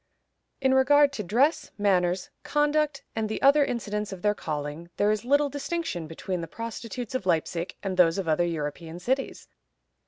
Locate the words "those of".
7.97-8.27